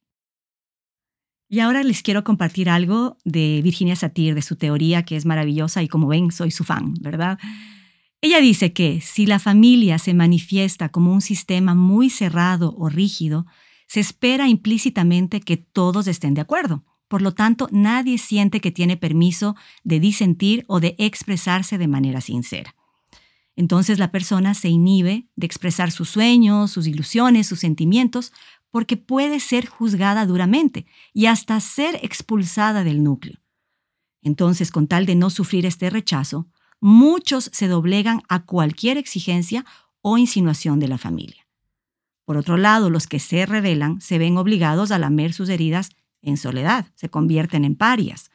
Y 1.52 1.58
ahora 1.58 1.82
les 1.82 2.02
quiero 2.02 2.22
compartir 2.22 2.70
algo 2.70 3.18
de 3.24 3.60
Virginia 3.64 3.96
Satir, 3.96 4.36
de 4.36 4.42
su 4.42 4.54
teoría 4.54 5.02
que 5.02 5.16
es 5.16 5.26
maravillosa 5.26 5.82
y 5.82 5.88
como 5.88 6.06
ven, 6.06 6.30
soy 6.30 6.52
su 6.52 6.62
fan, 6.62 6.94
¿verdad? 7.00 7.40
Ella 8.20 8.40
dice 8.40 8.72
que 8.72 9.00
si 9.00 9.26
la 9.26 9.40
familia 9.40 9.98
se 9.98 10.14
manifiesta 10.14 10.90
como 10.90 11.12
un 11.12 11.20
sistema 11.20 11.74
muy 11.74 12.08
cerrado 12.08 12.76
o 12.78 12.88
rígido, 12.88 13.46
se 13.88 13.98
espera 13.98 14.46
implícitamente 14.46 15.40
que 15.40 15.56
todos 15.56 16.06
estén 16.06 16.34
de 16.34 16.42
acuerdo. 16.42 16.84
Por 17.08 17.20
lo 17.20 17.34
tanto, 17.34 17.68
nadie 17.72 18.18
siente 18.18 18.60
que 18.60 18.70
tiene 18.70 18.96
permiso 18.96 19.56
de 19.82 19.98
disentir 19.98 20.64
o 20.68 20.78
de 20.78 20.94
expresarse 20.98 21.78
de 21.78 21.88
manera 21.88 22.20
sincera. 22.20 22.76
Entonces 23.56 23.98
la 23.98 24.10
persona 24.10 24.54
se 24.54 24.68
inhibe 24.68 25.28
de 25.36 25.46
expresar 25.46 25.90
sus 25.90 26.08
sueños, 26.08 26.70
sus 26.70 26.86
ilusiones, 26.86 27.46
sus 27.46 27.60
sentimientos, 27.60 28.32
porque 28.70 28.96
puede 28.96 29.40
ser 29.40 29.66
juzgada 29.66 30.26
duramente 30.26 30.86
y 31.12 31.26
hasta 31.26 31.58
ser 31.60 31.98
expulsada 32.02 32.84
del 32.84 33.02
núcleo. 33.02 33.40
Entonces, 34.22 34.70
con 34.70 34.86
tal 34.86 35.06
de 35.06 35.14
no 35.14 35.30
sufrir 35.30 35.66
este 35.66 35.90
rechazo, 35.90 36.46
muchos 36.80 37.50
se 37.52 37.68
doblegan 37.68 38.22
a 38.28 38.44
cualquier 38.44 38.96
exigencia 38.96 39.64
o 40.02 40.18
insinuación 40.18 40.78
de 40.78 40.88
la 40.88 40.98
familia. 40.98 41.46
Por 42.24 42.36
otro 42.36 42.56
lado, 42.56 42.90
los 42.90 43.06
que 43.06 43.18
se 43.18 43.44
rebelan 43.44 44.00
se 44.00 44.18
ven 44.18 44.36
obligados 44.36 44.92
a 44.92 44.98
lamer 44.98 45.32
sus 45.32 45.48
heridas 45.48 45.90
en 46.22 46.36
soledad, 46.36 46.86
se 46.94 47.08
convierten 47.08 47.64
en 47.64 47.74
parias. 47.74 48.30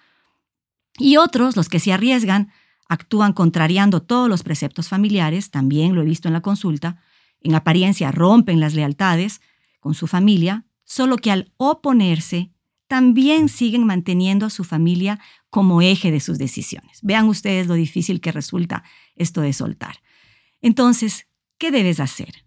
Y 0.97 1.17
otros, 1.17 1.55
los 1.55 1.69
que 1.69 1.79
se 1.79 1.93
arriesgan, 1.93 2.51
actúan 2.87 3.33
contrariando 3.33 4.01
todos 4.01 4.29
los 4.29 4.43
preceptos 4.43 4.87
familiares, 4.87 5.51
también 5.51 5.95
lo 5.95 6.01
he 6.01 6.05
visto 6.05 6.27
en 6.27 6.33
la 6.33 6.41
consulta, 6.41 7.01
en 7.41 7.55
apariencia 7.55 8.11
rompen 8.11 8.59
las 8.59 8.73
lealtades 8.73 9.41
con 9.79 9.93
su 9.93 10.07
familia, 10.07 10.65
solo 10.83 11.17
que 11.17 11.31
al 11.31 11.51
oponerse 11.57 12.51
también 12.87 13.49
siguen 13.49 13.85
manteniendo 13.85 14.45
a 14.45 14.49
su 14.49 14.63
familia 14.63 15.19
como 15.49 15.81
eje 15.81 16.11
de 16.11 16.19
sus 16.19 16.37
decisiones. 16.37 16.99
Vean 17.01 17.27
ustedes 17.27 17.67
lo 17.67 17.73
difícil 17.73 18.21
que 18.21 18.31
resulta 18.31 18.83
esto 19.15 19.41
de 19.41 19.53
soltar. 19.53 20.01
Entonces, 20.61 21.27
¿qué 21.57 21.71
debes 21.71 21.99
hacer? 21.99 22.45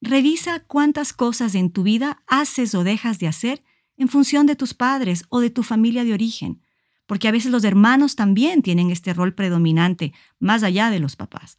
Revisa 0.00 0.60
cuántas 0.60 1.12
cosas 1.12 1.54
en 1.54 1.70
tu 1.70 1.82
vida 1.82 2.22
haces 2.26 2.74
o 2.74 2.84
dejas 2.84 3.18
de 3.18 3.28
hacer 3.28 3.62
en 3.96 4.08
función 4.08 4.46
de 4.46 4.56
tus 4.56 4.74
padres 4.74 5.24
o 5.28 5.40
de 5.40 5.50
tu 5.50 5.62
familia 5.62 6.04
de 6.04 6.12
origen, 6.12 6.62
porque 7.06 7.28
a 7.28 7.32
veces 7.32 7.50
los 7.50 7.64
hermanos 7.64 8.16
también 8.16 8.62
tienen 8.62 8.90
este 8.90 9.14
rol 9.14 9.34
predominante 9.34 10.12
más 10.38 10.62
allá 10.62 10.90
de 10.90 10.98
los 10.98 11.16
papás 11.16 11.56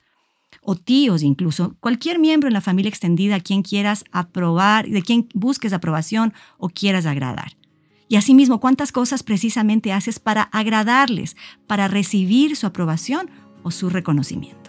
o 0.69 0.75
tíos 0.75 1.23
incluso, 1.23 1.77
cualquier 1.79 2.19
miembro 2.19 2.49
en 2.49 2.53
la 2.53 2.59
familia 2.59 2.89
extendida 2.89 3.35
a 3.35 3.39
quien 3.39 3.61
quieras 3.61 4.03
aprobar, 4.11 4.85
de 4.85 5.01
quien 5.01 5.29
busques 5.33 5.71
aprobación 5.71 6.33
o 6.57 6.67
quieras 6.67 7.05
agradar. 7.05 7.55
Y 8.09 8.17
asimismo, 8.17 8.59
cuántas 8.59 8.91
cosas 8.91 9.23
precisamente 9.23 9.93
haces 9.93 10.19
para 10.19 10.43
agradarles, 10.43 11.37
para 11.67 11.87
recibir 11.87 12.57
su 12.57 12.67
aprobación 12.67 13.29
o 13.63 13.71
su 13.71 13.89
reconocimiento. 13.89 14.66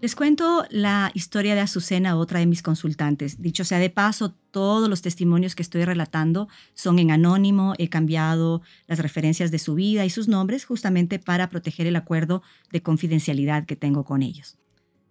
Les 0.00 0.14
cuento 0.14 0.64
la 0.70 1.10
historia 1.12 1.54
de 1.54 1.60
Azucena, 1.60 2.16
otra 2.16 2.38
de 2.38 2.46
mis 2.46 2.62
consultantes. 2.62 3.42
Dicho 3.42 3.64
sea 3.64 3.78
de 3.78 3.90
paso, 3.90 4.34
todos 4.50 4.88
los 4.88 5.02
testimonios 5.02 5.54
que 5.54 5.62
estoy 5.62 5.84
relatando 5.84 6.48
son 6.72 6.98
en 6.98 7.10
anónimo. 7.10 7.74
He 7.76 7.90
cambiado 7.90 8.62
las 8.86 8.98
referencias 8.98 9.50
de 9.50 9.58
su 9.58 9.74
vida 9.74 10.06
y 10.06 10.10
sus 10.10 10.26
nombres 10.26 10.64
justamente 10.64 11.18
para 11.18 11.50
proteger 11.50 11.86
el 11.86 11.96
acuerdo 11.96 12.42
de 12.72 12.82
confidencialidad 12.82 13.66
que 13.66 13.76
tengo 13.76 14.04
con 14.04 14.22
ellos. 14.22 14.56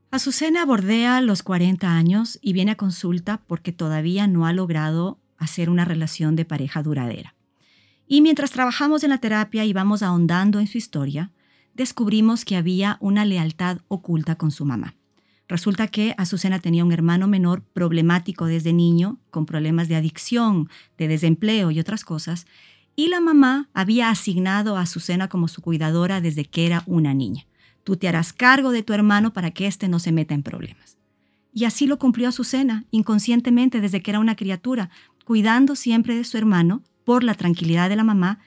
Azucena 0.10 0.66
bordea 0.66 1.22
los 1.22 1.44
40 1.44 1.88
años 1.88 2.40
y 2.42 2.54
viene 2.54 2.72
a 2.72 2.78
consulta 2.78 3.44
porque 3.46 3.72
todavía 3.72 4.26
no 4.26 4.48
ha 4.48 4.54
logrado 4.54 5.20
hacer 5.38 5.70
una 5.70 5.86
relación 5.86 6.36
de 6.36 6.46
pareja 6.46 6.82
duradera. 6.82 7.36
Y 8.08 8.22
mientras 8.22 8.50
trabajamos 8.50 9.04
en 9.04 9.12
la 9.12 9.20
terapia 9.20 9.66
y 9.66 9.72
vamos 9.72 10.02
ahondando 10.02 10.60
en 10.60 10.66
su 10.66 10.80
historia, 10.80 11.32
descubrimos 11.80 12.44
que 12.44 12.58
había 12.58 12.98
una 13.00 13.24
lealtad 13.24 13.78
oculta 13.88 14.36
con 14.36 14.52
su 14.52 14.66
mamá. 14.66 14.96
Resulta 15.48 15.88
que 15.88 16.14
Azucena 16.18 16.60
tenía 16.60 16.84
un 16.84 16.92
hermano 16.92 17.26
menor 17.30 17.64
problemático 17.64 18.48
desde 18.48 18.74
niño, 18.74 19.18
con 19.32 19.46
problemas 19.46 19.88
de 19.88 19.96
adicción, 19.96 20.70
de 20.98 21.08
desempleo 21.08 21.72
y 21.72 21.80
otras 21.80 22.04
cosas, 22.04 22.48
y 22.98 23.08
la 23.08 23.22
mamá 23.22 23.70
había 23.74 24.10
asignado 24.10 24.76
a 24.76 24.82
Azucena 24.82 25.30
como 25.30 25.48
su 25.48 25.62
cuidadora 25.62 26.20
desde 26.20 26.44
que 26.44 26.66
era 26.66 26.84
una 26.86 27.14
niña. 27.14 27.46
Tú 27.86 27.96
te 27.96 28.10
harás 28.10 28.34
cargo 28.34 28.72
de 28.72 28.84
tu 28.84 28.92
hermano 28.92 29.32
para 29.32 29.52
que 29.52 29.66
éste 29.66 29.88
no 29.88 30.00
se 30.00 30.12
meta 30.12 30.34
en 30.34 30.44
problemas. 30.44 30.98
Y 31.54 31.64
así 31.64 31.88
lo 31.88 31.98
cumplió 31.98 32.28
Azucena, 32.28 32.84
inconscientemente 32.92 33.80
desde 33.80 34.02
que 34.02 34.12
era 34.12 34.20
una 34.20 34.36
criatura, 34.36 34.90
cuidando 35.24 35.78
siempre 35.78 36.14
de 36.18 36.26
su 36.26 36.38
hermano 36.38 36.84
por 37.06 37.24
la 37.24 37.36
tranquilidad 37.36 37.88
de 37.88 37.96
la 37.96 38.04
mamá 38.04 38.40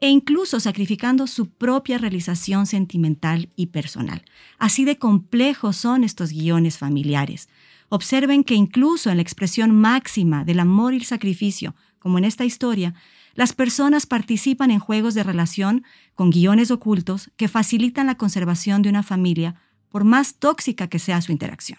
e 0.00 0.08
incluso 0.08 0.60
sacrificando 0.60 1.26
su 1.26 1.50
propia 1.50 1.98
realización 1.98 2.66
sentimental 2.66 3.50
y 3.56 3.66
personal. 3.66 4.22
Así 4.58 4.84
de 4.84 4.98
complejos 4.98 5.76
son 5.76 6.04
estos 6.04 6.30
guiones 6.30 6.78
familiares. 6.78 7.48
Observen 7.88 8.44
que 8.44 8.54
incluso 8.54 9.10
en 9.10 9.16
la 9.16 9.22
expresión 9.22 9.74
máxima 9.74 10.44
del 10.44 10.60
amor 10.60 10.94
y 10.94 10.98
el 10.98 11.04
sacrificio, 11.04 11.74
como 11.98 12.18
en 12.18 12.24
esta 12.24 12.44
historia, 12.44 12.94
las 13.34 13.52
personas 13.52 14.06
participan 14.06 14.70
en 14.70 14.78
juegos 14.78 15.14
de 15.14 15.22
relación 15.22 15.84
con 16.14 16.30
guiones 16.30 16.70
ocultos 16.70 17.30
que 17.36 17.48
facilitan 17.48 18.06
la 18.06 18.16
conservación 18.16 18.82
de 18.82 18.88
una 18.88 19.02
familia, 19.02 19.60
por 19.88 20.04
más 20.04 20.34
tóxica 20.34 20.88
que 20.88 20.98
sea 20.98 21.20
su 21.22 21.32
interacción. 21.32 21.78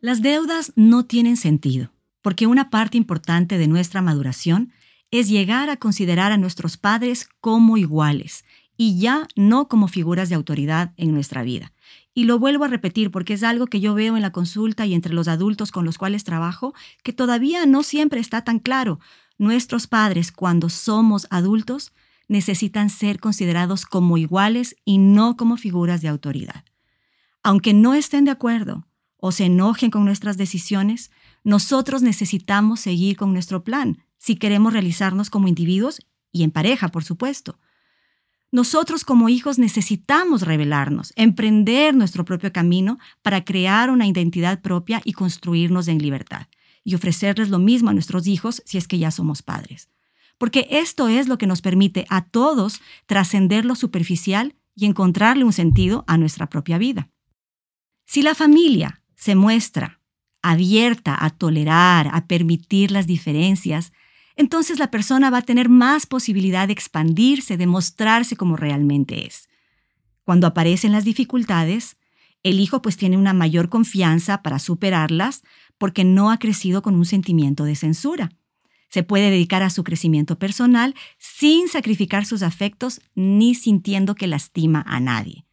Las 0.00 0.20
deudas 0.22 0.72
no 0.76 1.06
tienen 1.06 1.36
sentido, 1.36 1.92
porque 2.20 2.46
una 2.46 2.68
parte 2.68 2.98
importante 2.98 3.58
de 3.58 3.68
nuestra 3.68 4.02
maduración 4.02 4.72
es 5.14 5.28
llegar 5.28 5.70
a 5.70 5.76
considerar 5.76 6.32
a 6.32 6.38
nuestros 6.38 6.76
padres 6.76 7.28
como 7.40 7.76
iguales 7.76 8.44
y 8.76 8.98
ya 8.98 9.28
no 9.36 9.68
como 9.68 9.86
figuras 9.86 10.28
de 10.28 10.34
autoridad 10.34 10.92
en 10.96 11.14
nuestra 11.14 11.44
vida. 11.44 11.72
Y 12.14 12.24
lo 12.24 12.40
vuelvo 12.40 12.64
a 12.64 12.68
repetir 12.68 13.12
porque 13.12 13.34
es 13.34 13.44
algo 13.44 13.66
que 13.68 13.78
yo 13.78 13.94
veo 13.94 14.16
en 14.16 14.22
la 14.22 14.32
consulta 14.32 14.86
y 14.86 14.94
entre 14.94 15.14
los 15.14 15.28
adultos 15.28 15.70
con 15.70 15.84
los 15.84 15.98
cuales 15.98 16.24
trabajo, 16.24 16.74
que 17.04 17.12
todavía 17.12 17.64
no 17.64 17.84
siempre 17.84 18.18
está 18.18 18.42
tan 18.42 18.58
claro. 18.58 18.98
Nuestros 19.38 19.86
padres, 19.86 20.32
cuando 20.32 20.68
somos 20.68 21.28
adultos, 21.30 21.92
necesitan 22.26 22.90
ser 22.90 23.20
considerados 23.20 23.86
como 23.86 24.18
iguales 24.18 24.74
y 24.84 24.98
no 24.98 25.36
como 25.36 25.56
figuras 25.56 26.02
de 26.02 26.08
autoridad. 26.08 26.64
Aunque 27.44 27.72
no 27.72 27.94
estén 27.94 28.24
de 28.24 28.32
acuerdo 28.32 28.88
o 29.16 29.30
se 29.30 29.44
enojen 29.44 29.92
con 29.92 30.04
nuestras 30.04 30.36
decisiones, 30.36 31.12
nosotros 31.44 32.02
necesitamos 32.02 32.80
seguir 32.80 33.16
con 33.16 33.32
nuestro 33.32 33.62
plan 33.62 34.02
si 34.24 34.36
queremos 34.36 34.72
realizarnos 34.72 35.28
como 35.28 35.48
individuos 35.48 36.00
y 36.32 36.44
en 36.44 36.50
pareja, 36.50 36.88
por 36.88 37.04
supuesto. 37.04 37.58
Nosotros 38.50 39.04
como 39.04 39.28
hijos 39.28 39.58
necesitamos 39.58 40.40
revelarnos, 40.40 41.12
emprender 41.16 41.94
nuestro 41.94 42.24
propio 42.24 42.50
camino 42.50 42.98
para 43.20 43.44
crear 43.44 43.90
una 43.90 44.06
identidad 44.06 44.62
propia 44.62 45.02
y 45.04 45.12
construirnos 45.12 45.88
en 45.88 45.98
libertad 45.98 46.46
y 46.84 46.94
ofrecerles 46.94 47.50
lo 47.50 47.58
mismo 47.58 47.90
a 47.90 47.92
nuestros 47.92 48.26
hijos 48.26 48.62
si 48.64 48.78
es 48.78 48.88
que 48.88 48.98
ya 48.98 49.10
somos 49.10 49.42
padres. 49.42 49.90
Porque 50.38 50.68
esto 50.70 51.08
es 51.08 51.28
lo 51.28 51.36
que 51.36 51.46
nos 51.46 51.60
permite 51.60 52.06
a 52.08 52.24
todos 52.24 52.80
trascender 53.04 53.66
lo 53.66 53.74
superficial 53.74 54.54
y 54.74 54.86
encontrarle 54.86 55.44
un 55.44 55.52
sentido 55.52 56.02
a 56.06 56.16
nuestra 56.16 56.48
propia 56.48 56.78
vida. 56.78 57.10
Si 58.06 58.22
la 58.22 58.34
familia 58.34 59.02
se 59.16 59.34
muestra 59.34 60.00
abierta 60.44 61.16
a 61.24 61.30
tolerar, 61.30 62.10
a 62.12 62.26
permitir 62.26 62.90
las 62.90 63.06
diferencias, 63.06 63.93
entonces 64.36 64.78
la 64.78 64.90
persona 64.90 65.30
va 65.30 65.38
a 65.38 65.42
tener 65.42 65.68
más 65.68 66.06
posibilidad 66.06 66.66
de 66.66 66.72
expandirse, 66.72 67.56
de 67.56 67.66
mostrarse 67.66 68.36
como 68.36 68.56
realmente 68.56 69.26
es. 69.26 69.48
Cuando 70.24 70.46
aparecen 70.46 70.92
las 70.92 71.04
dificultades, 71.04 71.96
el 72.42 72.60
hijo 72.60 72.82
pues 72.82 72.96
tiene 72.96 73.16
una 73.16 73.32
mayor 73.32 73.68
confianza 73.68 74.42
para 74.42 74.58
superarlas 74.58 75.42
porque 75.78 76.04
no 76.04 76.30
ha 76.30 76.38
crecido 76.38 76.82
con 76.82 76.94
un 76.94 77.06
sentimiento 77.06 77.64
de 77.64 77.76
censura. 77.76 78.30
Se 78.90 79.02
puede 79.02 79.30
dedicar 79.30 79.62
a 79.62 79.70
su 79.70 79.82
crecimiento 79.82 80.38
personal 80.38 80.94
sin 81.18 81.68
sacrificar 81.68 82.26
sus 82.26 82.42
afectos 82.42 83.00
ni 83.14 83.54
sintiendo 83.54 84.14
que 84.14 84.26
lastima 84.26 84.84
a 84.86 85.00
nadie. 85.00 85.46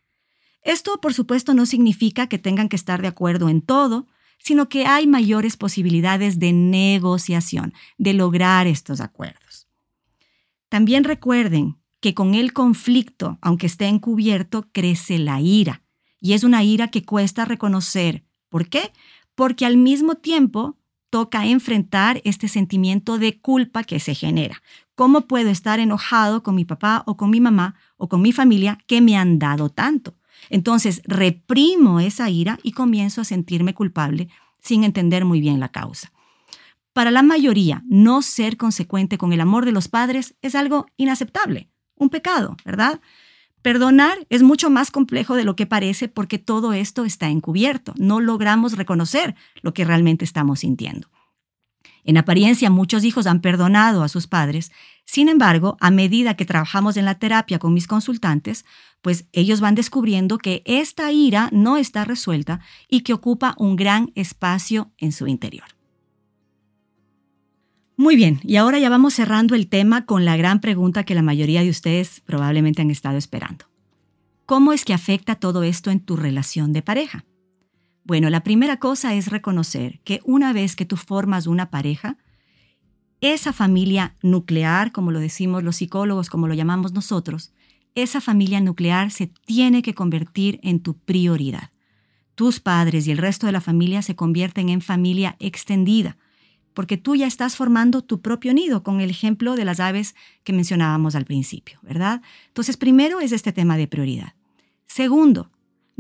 Esto, 0.64 1.02
por 1.02 1.14
supuesto, 1.14 1.54
no 1.54 1.66
significa 1.66 2.28
que 2.28 2.38
tengan 2.38 2.70
que 2.70 2.76
estar 2.76 3.02
de 3.02 3.08
acuerdo 3.08 3.50
en 3.50 3.62
todo, 3.62 4.06
sino 4.44 4.70
que 4.70 4.86
hay 4.86 5.08
mayores 5.08 5.58
posibilidades 5.58 6.40
de 6.40 6.54
negociación, 6.54 7.74
de 7.98 8.14
lograr 8.14 8.68
estos 8.68 9.02
acuerdos. 9.02 9.68
También 10.70 11.04
recuerden 11.04 11.78
que 12.00 12.14
con 12.14 12.34
el 12.34 12.54
conflicto, 12.54 13.38
aunque 13.42 13.68
esté 13.68 13.86
encubierto, 13.88 14.68
crece 14.72 15.20
la 15.20 15.40
ira, 15.42 15.84
y 16.20 16.34
es 16.34 16.44
una 16.44 16.64
ira 16.64 16.90
que 16.90 17.04
cuesta 17.04 17.46
reconocer. 17.46 18.24
¿Por 18.50 18.70
qué? 18.70 18.92
Porque 19.36 19.66
al 19.66 19.78
mismo 19.78 20.16
tiempo 20.16 20.78
toca 21.10 21.46
enfrentar 21.46 22.22
este 22.24 22.48
sentimiento 22.48 23.18
de 23.18 23.40
culpa 23.40 23.84
que 23.84 24.00
se 24.00 24.16
genera. 24.16 24.62
¿Cómo 24.96 25.22
puedo 25.22 25.50
estar 25.50 25.80
enojado 25.80 26.42
con 26.42 26.56
mi 26.56 26.66
papá 26.66 27.04
o 27.06 27.18
con 27.18 27.30
mi 27.30 27.42
mamá 27.42 27.76
o 27.98 28.08
con 28.08 28.22
mi 28.22 28.32
familia 28.32 28.78
que 28.88 29.02
me 29.02 29.18
han 29.18 29.38
dado 29.38 29.70
tanto? 29.70 30.16
Entonces 30.52 31.02
reprimo 31.06 32.00
esa 32.00 32.30
ira 32.30 32.60
y 32.62 32.74
comienzo 32.74 33.22
a 33.22 33.26
sentirme 33.26 33.74
culpable 33.74 34.28
sin 34.62 34.84
entender 34.84 35.26
muy 35.26 35.40
bien 35.40 35.60
la 35.60 35.70
causa. 35.70 36.12
Para 36.94 37.10
la 37.10 37.24
mayoría, 37.24 37.84
no 37.88 38.22
ser 38.22 38.58
consecuente 38.58 39.18
con 39.18 39.32
el 39.32 39.40
amor 39.40 39.66
de 39.66 39.72
los 39.72 39.88
padres 39.88 40.36
es 40.42 40.54
algo 40.56 40.88
inaceptable, 40.98 41.70
un 41.96 42.10
pecado, 42.10 42.58
¿verdad? 42.66 43.00
Perdonar 43.62 44.28
es 44.30 44.44
mucho 44.44 44.70
más 44.70 44.92
complejo 44.92 45.36
de 45.36 45.46
lo 45.46 45.56
que 45.56 45.66
parece 45.66 46.10
porque 46.10 46.38
todo 46.38 46.74
esto 46.74 47.06
está 47.06 47.30
encubierto. 47.30 47.94
No 47.98 48.20
logramos 48.20 48.76
reconocer 48.76 49.36
lo 49.62 49.74
que 49.74 49.86
realmente 49.86 50.26
estamos 50.26 50.60
sintiendo. 50.60 51.08
En 52.04 52.18
apariencia, 52.18 52.70
muchos 52.70 53.04
hijos 53.04 53.28
han 53.28 53.42
perdonado 53.42 54.04
a 54.04 54.10
sus 54.10 54.28
padres. 54.28 54.72
Sin 55.06 55.30
embargo, 55.30 55.78
a 55.80 55.92
medida 55.92 56.36
que 56.36 56.46
trabajamos 56.46 56.98
en 56.98 57.06
la 57.06 57.16
terapia 57.16 57.60
con 57.60 57.74
mis 57.74 57.88
consultantes, 57.88 58.66
pues 59.02 59.26
ellos 59.32 59.62
van 59.62 59.76
descubriendo 59.76 60.38
que 60.38 60.64
esta 60.66 61.12
ira 61.12 61.50
no 61.52 61.78
está 61.78 62.06
resuelta 62.06 62.60
y 62.88 63.02
que 63.02 63.14
ocupa 63.14 63.56
un 63.58 63.76
gran 63.76 64.12
espacio 64.16 64.92
en 64.98 65.12
su 65.12 65.28
interior. 65.28 65.68
Muy 67.98 68.16
bien, 68.16 68.40
y 68.44 68.56
ahora 68.56 68.80
ya 68.80 68.90
vamos 68.90 69.14
cerrando 69.14 69.54
el 69.54 69.68
tema 69.68 70.06
con 70.06 70.26
la 70.26 70.36
gran 70.36 70.60
pregunta 70.60 71.04
que 71.04 71.14
la 71.14 71.22
mayoría 71.22 71.62
de 71.62 71.70
ustedes 71.70 72.22
probablemente 72.26 72.82
han 72.82 72.90
estado 72.90 73.18
esperando. 73.18 73.66
¿Cómo 74.48 74.74
es 74.74 74.86
que 74.86 74.94
afecta 74.94 75.36
todo 75.36 75.62
esto 75.62 75.92
en 75.92 76.00
tu 76.00 76.16
relación 76.16 76.74
de 76.74 76.82
pareja? 76.82 77.26
Bueno, 78.12 78.30
la 78.30 78.44
primera 78.44 78.76
cosa 78.76 79.14
es 79.14 79.28
reconocer 79.28 80.02
que 80.04 80.20
una 80.26 80.52
vez 80.52 80.76
que 80.76 80.84
tú 80.84 80.98
formas 80.98 81.48
una 81.48 81.70
pareja, 81.70 82.18
esa 83.22 83.54
familia 83.54 84.18
nuclear, 84.22 84.92
como 84.92 85.12
lo 85.12 85.22
decimos 85.22 85.64
los 85.64 85.78
psicólogos, 85.78 86.30
como 86.30 86.50
lo 86.50 86.54
llamamos 86.54 86.92
nosotros, 86.92 87.54
esa 87.96 88.20
familia 88.20 88.60
nuclear 88.60 89.12
se 89.12 89.28
tiene 89.28 89.82
que 89.82 89.94
convertir 89.94 90.60
en 90.62 90.82
tu 90.82 90.98
prioridad. 90.98 91.72
Tus 92.36 92.60
padres 92.60 93.08
y 93.08 93.12
el 93.12 93.18
resto 93.18 93.46
de 93.46 93.54
la 93.54 93.62
familia 93.62 94.02
se 94.02 94.18
convierten 94.18 94.68
en 94.68 94.82
familia 94.82 95.38
extendida, 95.40 96.18
porque 96.74 96.98
tú 96.98 97.16
ya 97.16 97.28
estás 97.28 97.56
formando 97.56 98.02
tu 98.02 98.20
propio 98.20 98.54
nido, 98.54 98.84
con 98.84 99.00
el 99.00 99.10
ejemplo 99.10 99.56
de 99.56 99.64
las 99.64 99.80
aves 99.80 100.16
que 100.44 100.52
mencionábamos 100.52 101.16
al 101.16 101.24
principio, 101.24 101.80
¿verdad? 101.82 102.22
Entonces, 102.48 102.76
primero 102.76 103.22
es 103.22 103.32
este 103.32 103.54
tema 103.54 103.78
de 103.78 103.88
prioridad. 103.88 104.34
Segundo, 104.86 105.50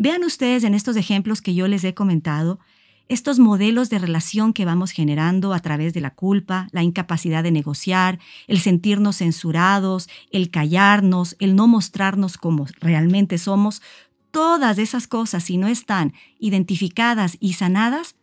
vean 0.01 0.23
ustedes 0.23 0.63
en 0.63 0.73
estos 0.73 0.95
ejemplos 0.95 1.43
que 1.43 1.53
yo 1.53 1.67
les 1.67 1.83
he 1.83 1.93
comentado, 1.93 2.59
estos 3.07 3.37
modelos 3.37 3.91
de 3.91 3.99
relación 3.99 4.51
que 4.51 4.65
vamos 4.65 4.89
generando 4.91 5.53
a 5.53 5.59
través 5.59 5.93
de 5.93 6.01
la 6.01 6.09
culpa, 6.09 6.67
la 6.71 6.81
incapacidad 6.81 7.43
de 7.43 7.51
negociar, 7.51 8.17
el 8.47 8.59
sentirnos 8.59 9.17
censurados, 9.17 10.09
el 10.31 10.49
callarnos, 10.49 11.35
el 11.39 11.55
no 11.55 11.67
mostrarnos 11.67 12.37
como 12.37 12.65
realmente 12.79 13.37
somos, 13.37 13.83
todas 14.31 14.79
esas 14.79 15.07
cosas, 15.07 15.43
si 15.43 15.57
no 15.57 15.67
están 15.67 16.13
identificadas 16.39 17.37
y 17.39 17.53
sanadas, 17.53 18.15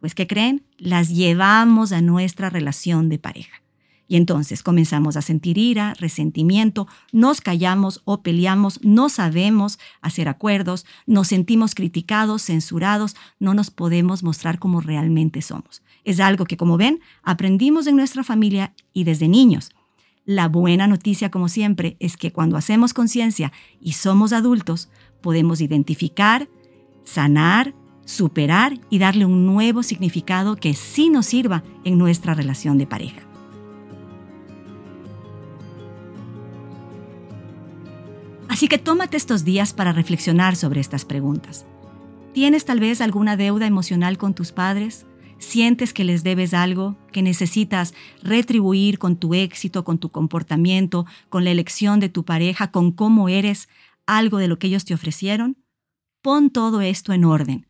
pues 0.00 0.14
¿qué 0.14 0.26
creen? 0.26 0.66
Las 0.76 1.08
llevamos 1.08 1.92
a 1.92 2.02
nuestra 2.02 2.50
relación 2.50 3.08
de 3.08 3.18
pareja. 3.18 3.63
Y 4.06 4.16
entonces 4.16 4.62
comenzamos 4.62 5.16
a 5.16 5.22
sentir 5.22 5.56
ira, 5.56 5.94
resentimiento, 5.94 6.86
nos 7.12 7.40
callamos 7.40 8.02
o 8.04 8.22
peleamos, 8.22 8.80
no 8.82 9.08
sabemos 9.08 9.78
hacer 10.02 10.28
acuerdos, 10.28 10.84
nos 11.06 11.28
sentimos 11.28 11.74
criticados, 11.74 12.42
censurados, 12.42 13.16
no 13.38 13.54
nos 13.54 13.70
podemos 13.70 14.22
mostrar 14.22 14.58
como 14.58 14.80
realmente 14.80 15.40
somos. 15.40 15.82
Es 16.04 16.20
algo 16.20 16.44
que, 16.44 16.58
como 16.58 16.76
ven, 16.76 17.00
aprendimos 17.22 17.86
en 17.86 17.96
nuestra 17.96 18.24
familia 18.24 18.74
y 18.92 19.04
desde 19.04 19.26
niños. 19.28 19.70
La 20.26 20.48
buena 20.48 20.86
noticia, 20.86 21.30
como 21.30 21.48
siempre, 21.48 21.96
es 21.98 22.16
que 22.16 22.32
cuando 22.32 22.56
hacemos 22.56 22.92
conciencia 22.92 23.52
y 23.80 23.92
somos 23.92 24.32
adultos, 24.32 24.90
podemos 25.22 25.60
identificar, 25.60 26.48
sanar, 27.04 27.74
superar 28.04 28.78
y 28.90 28.98
darle 28.98 29.24
un 29.24 29.46
nuevo 29.46 29.82
significado 29.82 30.56
que 30.56 30.74
sí 30.74 31.08
nos 31.08 31.26
sirva 31.26 31.62
en 31.84 31.96
nuestra 31.98 32.34
relación 32.34 32.76
de 32.76 32.86
pareja. 32.86 33.33
Así 38.54 38.68
que 38.68 38.78
tómate 38.78 39.16
estos 39.16 39.44
días 39.44 39.72
para 39.72 39.92
reflexionar 39.92 40.54
sobre 40.54 40.80
estas 40.80 41.04
preguntas. 41.04 41.66
¿Tienes 42.34 42.64
tal 42.64 42.78
vez 42.78 43.00
alguna 43.00 43.36
deuda 43.36 43.66
emocional 43.66 44.16
con 44.16 44.32
tus 44.32 44.52
padres? 44.52 45.06
¿Sientes 45.40 45.92
que 45.92 46.04
les 46.04 46.22
debes 46.22 46.54
algo, 46.54 46.96
que 47.10 47.20
necesitas 47.20 47.94
retribuir 48.22 49.00
con 49.00 49.16
tu 49.16 49.34
éxito, 49.34 49.82
con 49.82 49.98
tu 49.98 50.10
comportamiento, 50.10 51.04
con 51.30 51.42
la 51.42 51.50
elección 51.50 51.98
de 51.98 52.08
tu 52.08 52.24
pareja, 52.24 52.70
con 52.70 52.92
cómo 52.92 53.28
eres, 53.28 53.68
algo 54.06 54.38
de 54.38 54.46
lo 54.46 54.56
que 54.60 54.68
ellos 54.68 54.84
te 54.84 54.94
ofrecieron? 54.94 55.56
Pon 56.22 56.48
todo 56.48 56.80
esto 56.80 57.12
en 57.12 57.24
orden 57.24 57.66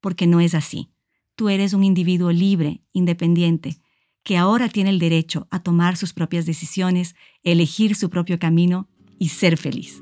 porque 0.00 0.28
no 0.28 0.38
es 0.38 0.54
así. 0.54 0.88
Tú 1.34 1.48
eres 1.48 1.72
un 1.72 1.82
individuo 1.82 2.30
libre, 2.30 2.84
independiente, 2.92 3.80
que 4.22 4.36
ahora 4.36 4.68
tiene 4.68 4.90
el 4.90 5.00
derecho 5.00 5.48
a 5.50 5.64
tomar 5.64 5.96
sus 5.96 6.12
propias 6.12 6.46
decisiones, 6.46 7.16
elegir 7.42 7.96
su 7.96 8.08
propio 8.08 8.38
camino 8.38 8.88
y 9.18 9.30
ser 9.30 9.56
feliz. 9.56 10.00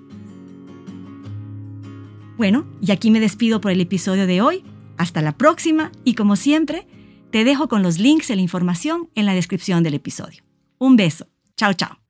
Bueno, 2.36 2.66
y 2.80 2.92
aquí 2.92 3.10
me 3.10 3.20
despido 3.20 3.60
por 3.60 3.72
el 3.72 3.80
episodio 3.80 4.26
de 4.26 4.42
hoy. 4.42 4.64
Hasta 4.98 5.22
la 5.22 5.36
próxima 5.36 5.92
y 6.04 6.14
como 6.14 6.36
siempre, 6.36 6.86
te 7.30 7.44
dejo 7.44 7.68
con 7.68 7.82
los 7.82 7.98
links 7.98 8.30
y 8.30 8.34
la 8.34 8.42
información 8.42 9.08
en 9.14 9.26
la 9.26 9.34
descripción 9.34 9.82
del 9.82 9.94
episodio. 9.94 10.42
Un 10.78 10.96
beso. 10.96 11.26
Chao, 11.56 11.72
chao. 11.74 12.05